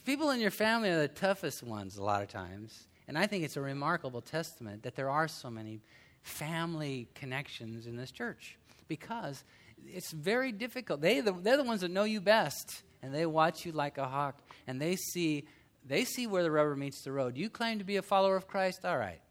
[0.06, 2.88] people in your family are the toughest ones a lot of times.
[3.08, 5.82] And I think it's a remarkable testament that there are so many
[6.22, 9.44] family connections in this church because
[9.86, 11.02] it's very difficult.
[11.02, 14.42] They, they're the ones that know you best and they watch you like a hawk,
[14.66, 15.46] and they see
[15.86, 17.38] they see where the rubber meets the road.
[17.38, 18.84] You claim to be a follower of Christ?
[18.84, 19.22] All right.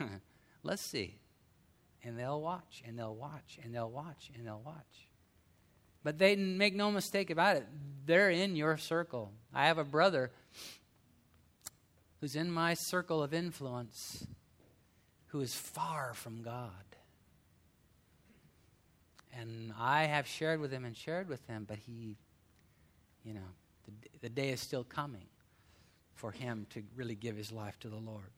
[0.62, 1.18] Let's see.
[2.02, 5.08] And they'll watch, and they'll watch, and they'll watch, and they'll watch.
[6.06, 7.66] But they make no mistake about it.
[8.04, 9.32] They're in your circle.
[9.52, 10.30] I have a brother
[12.20, 14.24] who's in my circle of influence
[15.26, 16.70] who is far from God.
[19.36, 22.16] And I have shared with him and shared with him, but he,
[23.24, 23.40] you know,
[23.84, 25.26] the, the day is still coming
[26.14, 28.30] for him to really give his life to the Lord.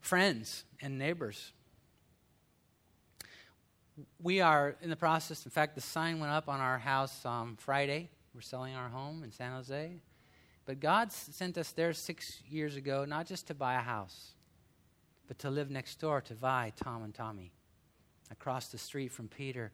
[0.00, 1.52] Friends and neighbors,
[4.22, 5.44] we are in the process.
[5.44, 8.10] In fact, the sign went up on our house on Friday.
[8.34, 10.00] We're selling our home in San Jose.
[10.64, 14.32] But God sent us there six years ago, not just to buy a house,
[15.26, 17.52] but to live next door to Vi, Tom, and Tommy,
[18.30, 19.72] across the street from Peter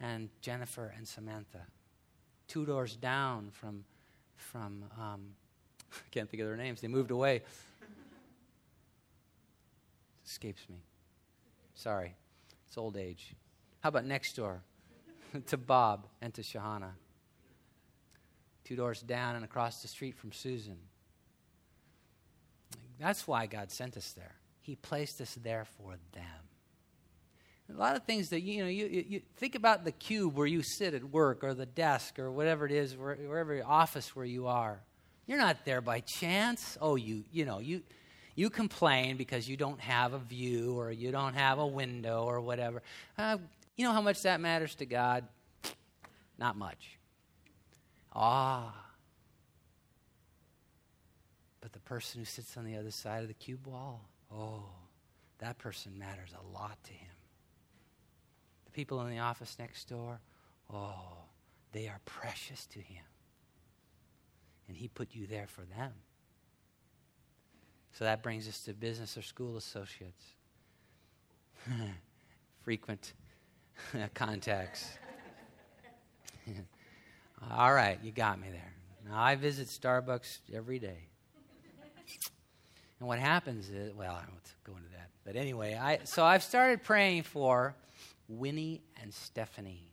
[0.00, 1.66] and Jennifer and Samantha,
[2.46, 3.84] two doors down from,
[4.36, 5.20] from um,
[5.92, 7.42] I can't think of their names, they moved away.
[10.24, 10.76] Escapes me.
[11.74, 12.14] Sorry,
[12.66, 13.34] it's old age.
[13.80, 14.62] How about next door
[15.46, 16.92] to Bob and to Shahana?
[18.68, 20.76] two doors down and across the street from Susan.
[23.00, 24.34] That's why God sent us there.
[24.60, 26.24] He placed us there for them.
[27.74, 30.62] A lot of things that you know, you, you think about the cube where you
[30.62, 34.46] sit at work, or the desk, or whatever it is, where, wherever office where you
[34.46, 34.80] are.
[35.26, 36.76] You're not there by chance.
[36.80, 37.82] Oh, you you know you
[38.34, 42.40] you complain because you don't have a view, or you don't have a window, or
[42.40, 42.82] whatever.
[43.18, 43.36] Uh,
[43.78, 45.24] you know how much that matters to God?
[46.36, 46.98] Not much.
[48.12, 48.74] Ah.
[51.60, 54.64] But the person who sits on the other side of the cube wall, oh,
[55.38, 57.08] that person matters a lot to him.
[58.64, 60.18] The people in the office next door,
[60.72, 61.18] oh,
[61.70, 63.04] they are precious to him.
[64.66, 65.92] And he put you there for them.
[67.92, 70.24] So that brings us to business or school associates.
[72.62, 73.12] Frequent
[74.14, 74.98] contacts.
[77.50, 78.72] All right, you got me there.
[79.08, 81.06] Now, I visit Starbucks every day.
[83.00, 85.10] And what happens is, well, I won't go into that.
[85.24, 87.76] But anyway, I, so I've started praying for
[88.28, 89.84] Winnie and Stephanie.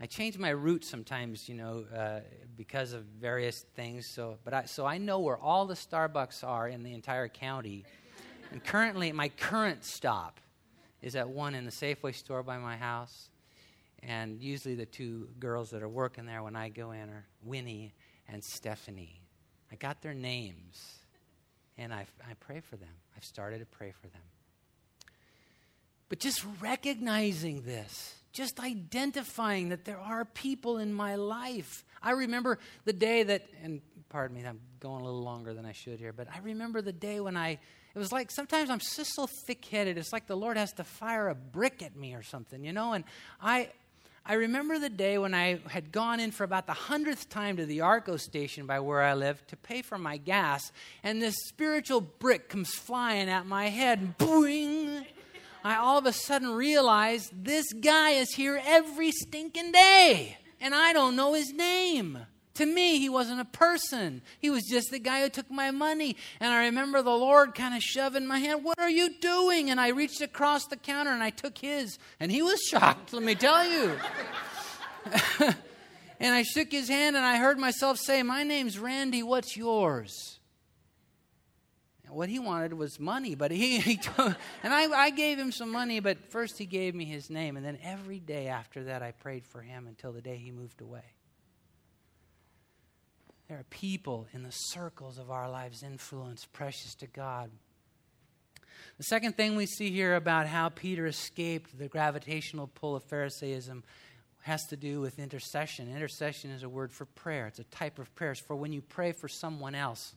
[0.00, 2.20] I change my route sometimes, you know, uh,
[2.56, 4.06] because of various things.
[4.06, 7.84] So, but I, so I know where all the Starbucks are in the entire county.
[8.50, 10.40] And currently, my current stop
[11.04, 13.28] is at one in the Safeway store by my house.
[14.02, 17.92] And usually the two girls that are working there when I go in are Winnie
[18.26, 19.20] and Stephanie.
[19.70, 20.98] I got their names,
[21.76, 22.88] and I, I pray for them.
[23.16, 24.22] I've started to pray for them.
[26.08, 31.84] But just recognizing this, just identifying that there are people in my life.
[32.02, 35.72] I remember the day that, and pardon me, I'm going a little longer than I
[35.72, 37.58] should here, but I remember the day when I,
[37.94, 40.84] it was like sometimes I'm just so thick headed, it's like the Lord has to
[40.84, 42.92] fire a brick at me or something, you know?
[42.92, 43.04] And
[43.40, 43.68] I,
[44.26, 47.66] I remember the day when I had gone in for about the hundredth time to
[47.66, 52.00] the Arco station by where I live to pay for my gas, and this spiritual
[52.00, 55.04] brick comes flying at my head, boing!
[55.62, 60.92] I all of a sudden realized this guy is here every stinking day, and I
[60.92, 62.18] don't know his name.
[62.54, 64.22] To me, he wasn't a person.
[64.38, 66.16] He was just the guy who took my money.
[66.38, 69.70] And I remember the Lord kind of shoving my hand, What are you doing?
[69.70, 71.98] And I reached across the counter and I took his.
[72.20, 73.98] And he was shocked, let me tell you.
[76.20, 80.38] and I shook his hand and I heard myself say, My name's Randy, what's yours?
[82.14, 86.00] what he wanted was money, but he, he and I, I gave him some money,
[86.00, 87.56] but first he gave me his name.
[87.56, 90.80] And then every day after that, I prayed for him until the day he moved
[90.80, 91.02] away.
[93.48, 97.50] There are people in the circles of our lives influence precious to God.
[98.96, 103.82] The second thing we see here about how Peter escaped the gravitational pull of Pharisaism
[104.42, 105.94] has to do with intercession.
[105.94, 108.32] Intercession is a word for prayer, it's a type of prayer.
[108.32, 110.14] It's for when you pray for someone else.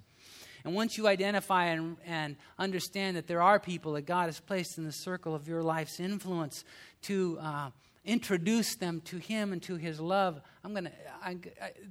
[0.63, 4.77] And once you identify and, and understand that there are people that God has placed
[4.77, 6.63] in the circle of your life's influence
[7.03, 7.69] to uh,
[8.05, 10.89] introduce them to Him and to His love, I'm going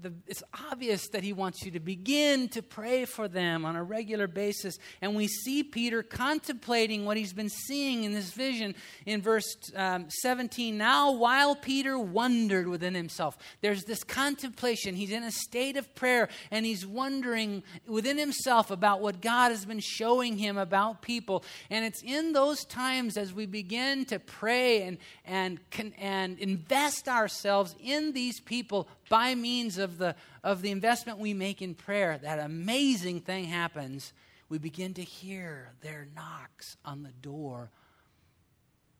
[0.02, 3.82] to, it's obvious that he wants you to begin to pray for them on a
[3.82, 4.76] regular basis.
[5.00, 8.74] And we see Peter contemplating what he's been seeing in this vision
[9.06, 10.76] in verse um, 17.
[10.76, 14.94] Now, while Peter wondered within himself, there's this contemplation.
[14.94, 19.64] He's in a state of prayer and he's wondering within himself about what God has
[19.64, 21.44] been showing him about people.
[21.70, 25.60] And it's in those times as we begin to pray and, and,
[25.98, 28.65] and invest ourselves in these people
[29.08, 34.12] by means of the, of the investment we make in prayer, that amazing thing happens.
[34.48, 37.70] We begin to hear their knocks on the door.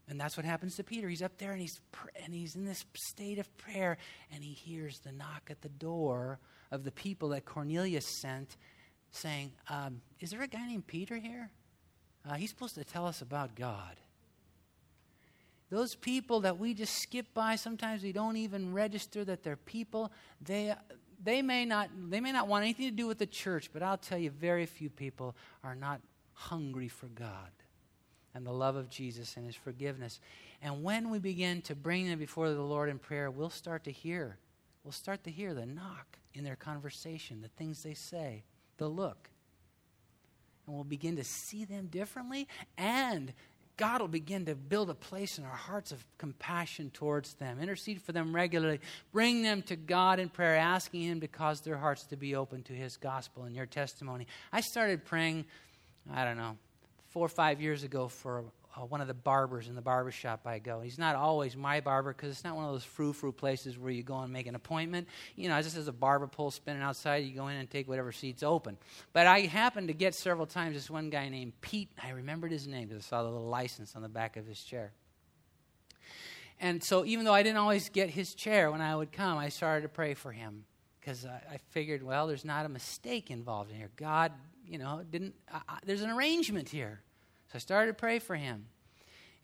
[0.09, 1.09] And that's what happens to Peter.
[1.09, 1.81] He's up there and he's,
[2.25, 3.99] and he's in this state of prayer,
[4.33, 6.39] and he hears the knock at the door
[6.71, 8.57] of the people that Cornelius sent
[9.11, 11.51] saying, um, Is there a guy named Peter here?
[12.29, 13.97] Uh, he's supposed to tell us about God.
[15.71, 20.13] Those people that we just skip by, sometimes we don't even register that they're people.
[20.41, 20.75] They,
[21.23, 23.97] they, may not, they may not want anything to do with the church, but I'll
[23.97, 26.01] tell you, very few people are not
[26.35, 27.51] hungry for God
[28.37, 30.21] and the love of Jesus and His forgiveness.
[30.63, 33.91] And when we begin to bring them before the Lord in prayer, we'll start to
[33.91, 34.37] hear.
[34.85, 38.45] We'll start to hear the knock in their conversation, the things they say,
[38.77, 39.31] the look.
[40.67, 42.47] And we'll begin to see them differently
[42.77, 43.33] and
[43.77, 47.61] God will begin to build a place in our hearts of compassion towards them.
[47.61, 48.81] Intercede for them regularly.
[49.13, 52.63] Bring them to God in prayer, asking Him to cause their hearts to be open
[52.65, 54.27] to His gospel and your testimony.
[54.53, 55.45] I started praying,
[56.13, 56.57] I don't know,
[57.11, 58.45] four or five years ago for
[58.77, 60.81] uh, one of the barbers in the barber shop I go.
[60.81, 63.91] He's not always my barber because it's not one of those frou frou places where
[63.91, 65.09] you go and make an appointment.
[65.35, 68.13] You know, just as a barber pole spinning outside, you go in and take whatever
[68.13, 68.77] seat's open.
[69.13, 71.91] But I happened to get several times this one guy named Pete.
[72.03, 74.63] I remembered his name because I saw the little license on the back of his
[74.63, 74.93] chair.
[76.59, 79.51] And so, even though I didn't always get his chair when I would come, I
[79.51, 80.65] started to pray for him
[81.01, 83.91] because I, I, figured, well, there's not a mistake involved in here.
[83.97, 84.33] God,
[84.67, 85.35] you know, didn't.
[85.85, 87.03] there's an arrangement here.
[87.49, 88.67] So I started to pray for him.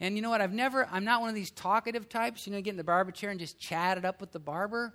[0.00, 0.40] And you know what?
[0.40, 3.12] I've never, I'm not one of these talkative types, you know, get in the barber
[3.12, 4.92] chair and just chat it up with the barber.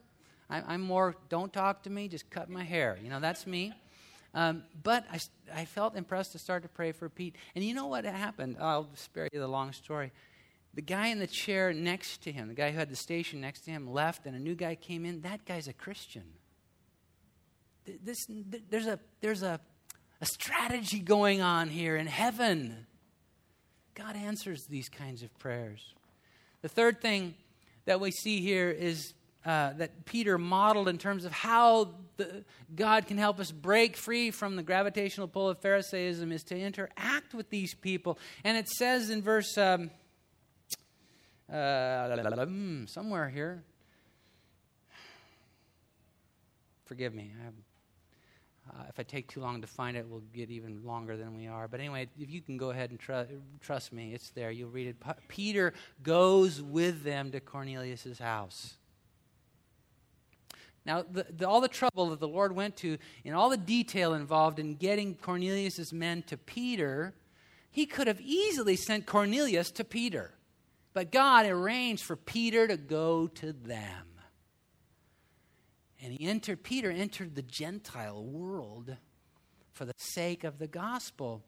[0.50, 2.98] I, am more, don't talk to me, just cut my hair.
[3.02, 3.74] You know, that's me.
[4.34, 5.20] Um, but I,
[5.62, 7.36] I felt impressed to start to pray for Pete.
[7.56, 8.58] And you know what happened?
[8.60, 10.12] I'll spare you the long story.
[10.74, 13.62] The guy in the chair next to him, the guy who had the station next
[13.62, 15.22] to him, left, and a new guy came in.
[15.22, 16.24] That guy's a Christian.
[18.04, 18.28] This,
[18.70, 19.60] there's a, there's a,
[20.20, 22.86] a strategy going on here in heaven.
[23.98, 25.96] God answers these kinds of prayers.
[26.62, 27.34] The third thing
[27.86, 32.44] that we see here is uh, that Peter modeled in terms of how the,
[32.76, 37.34] God can help us break free from the gravitational pull of Pharisaism is to interact
[37.34, 38.20] with these people.
[38.44, 39.90] And it says in verse um,
[41.52, 43.64] uh, hmm, somewhere here,
[46.86, 47.50] forgive me, I
[48.72, 51.48] uh, if I take too long to find it, we'll get even longer than we
[51.48, 51.68] are.
[51.68, 53.22] But anyway, if you can go ahead and tr-
[53.62, 54.52] trust me, it's there.
[54.52, 55.00] You'll read it.
[55.00, 58.76] P- Peter goes with them to Cornelius' house.
[60.86, 64.14] Now, the, the, all the trouble that the Lord went to, and all the detail
[64.14, 67.14] involved in getting Cornelius' men to Peter,
[67.70, 70.32] he could have easily sent Cornelius to Peter.
[70.94, 74.06] But God arranged for Peter to go to them.
[76.04, 78.96] And he entered, Peter entered the Gentile world
[79.74, 81.44] for the sake of the gospel.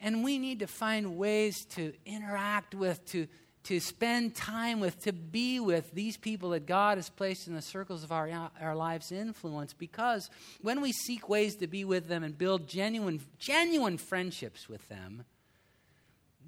[0.00, 3.28] And we need to find ways to interact with, to,
[3.64, 7.62] to spend time with, to be with these people that God has placed in the
[7.62, 9.72] circles of our, our lives' influence.
[9.72, 10.28] Because
[10.60, 15.24] when we seek ways to be with them and build genuine, genuine friendships with them,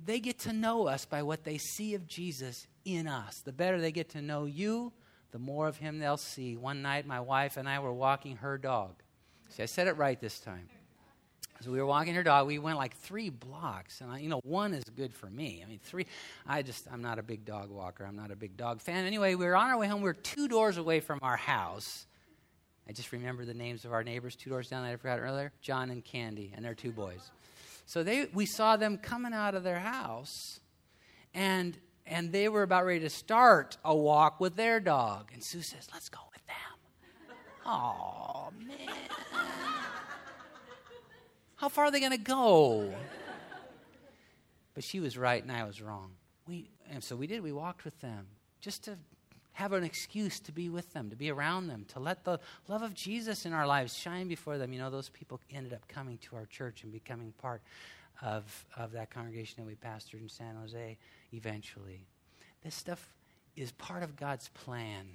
[0.04, 3.40] they get to know us by what they see of Jesus in us.
[3.44, 4.92] The better they get to know you,
[5.36, 6.56] the more of him they'll see.
[6.56, 8.94] One night, my wife and I were walking her dog.
[9.50, 10.66] See, I said it right this time.
[11.60, 12.46] So we were walking her dog.
[12.46, 15.62] We went like three blocks, and I, you know, one is good for me.
[15.62, 16.06] I mean, three.
[16.46, 18.06] I just, I'm not a big dog walker.
[18.06, 19.04] I'm not a big dog fan.
[19.04, 20.00] Anyway, we were on our way home.
[20.00, 22.06] We were two doors away from our house.
[22.88, 25.52] I just remember the names of our neighbors two doors down that I forgot earlier
[25.60, 27.30] John and Candy, and their two boys.
[27.84, 30.60] So they, we saw them coming out of their house,
[31.34, 31.76] and
[32.06, 35.30] and they were about ready to start a walk with their dog.
[35.32, 37.36] And Sue says, Let's go with them.
[37.64, 38.88] Oh, man.
[41.56, 42.92] How far are they going to go?
[44.74, 46.12] But she was right and I was wrong.
[46.46, 47.42] We, and so we did.
[47.42, 48.26] We walked with them
[48.60, 48.98] just to
[49.54, 52.38] have an excuse to be with them, to be around them, to let the
[52.68, 54.70] love of Jesus in our lives shine before them.
[54.74, 57.62] You know, those people ended up coming to our church and becoming part
[58.22, 60.98] of, of that congregation that we pastored in San Jose
[61.32, 62.06] eventually.
[62.62, 63.14] This stuff
[63.56, 65.06] is part of God's plan.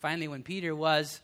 [0.00, 1.20] Finally, when Peter was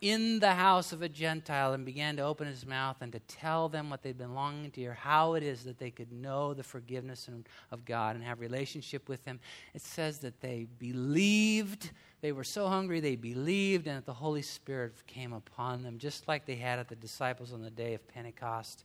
[0.00, 3.68] in the house of a Gentile and began to open his mouth and to tell
[3.68, 6.62] them what they'd been longing to hear, how it is that they could know the
[6.62, 7.28] forgiveness
[7.70, 9.40] of God and have relationship with him.
[9.72, 11.90] It says that they believed.
[12.22, 16.26] They were so hungry they believed, and that the Holy Spirit came upon them, just
[16.26, 18.84] like they had at the disciples on the day of Pentecost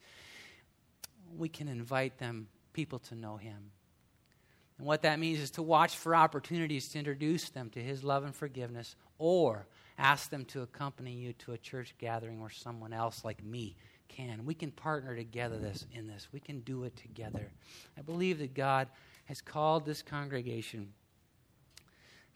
[1.38, 3.72] we can invite them, people to know Him.
[4.78, 8.24] And what that means is to watch for opportunities to introduce them to His love
[8.24, 9.68] and forgiveness or
[9.98, 13.76] ask them to accompany you to a church gathering where someone else like me
[14.08, 14.46] can.
[14.46, 16.30] We can partner together this in this.
[16.32, 17.52] We can do it together.
[17.98, 18.88] I believe that God
[19.26, 20.94] has called this congregation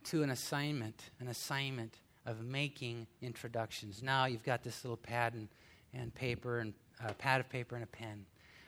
[0.06, 4.04] to an assignment, an assignment of making introductions.
[4.04, 5.48] Now you've got this little pad and,
[5.94, 6.74] and paper and
[7.04, 8.26] a uh, pad of paper and a pen.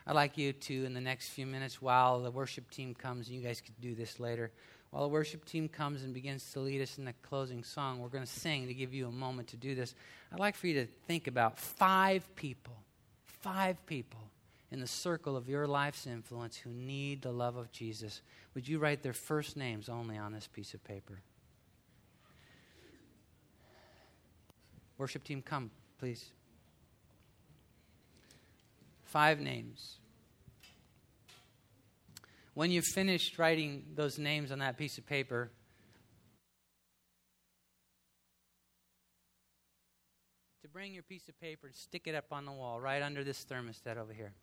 [0.08, 3.36] I'd like you to, in the next few minutes, while the worship team comes, and
[3.36, 4.52] you guys could do this later,
[4.92, 8.10] while the worship team comes and begins to lead us in the closing song, we're
[8.10, 9.96] going to sing to give you a moment to do this.
[10.32, 12.78] I'd like for you to think about five people,
[13.26, 14.20] five people
[14.72, 18.22] in the circle of your life's influence who need the love of Jesus.
[18.54, 21.20] Would you write their first names only on this piece of paper?
[24.98, 26.32] Worship team, come, please
[29.16, 29.96] five names.
[32.54, 35.52] When you've finished writing those names on that piece of paper,
[40.64, 43.24] to bring your piece of paper and stick it up on the wall right under
[43.24, 44.34] this thermostat over here.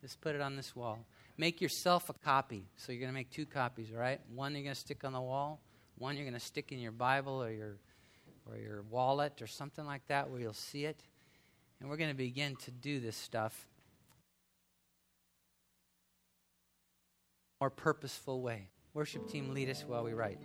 [0.00, 0.98] Just put it on this wall.
[1.36, 2.64] Make yourself a copy.
[2.74, 4.20] So you're going to make two copies, right?
[4.34, 5.60] One you're going to stick on the wall,
[5.96, 7.76] one you're going to stick in your Bible or your
[8.50, 11.04] or your wallet or something like that where you'll see it.
[11.78, 13.68] And we're going to begin to do this stuff
[17.60, 18.68] more purposeful way.
[18.94, 20.38] Worship team, lead us while we write.